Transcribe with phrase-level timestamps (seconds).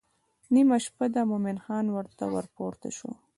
[0.53, 3.09] نیمه شپه ده مومن خان ورته ورپورته شو.